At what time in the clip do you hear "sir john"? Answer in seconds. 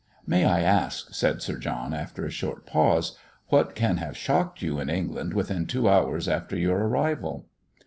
1.43-1.93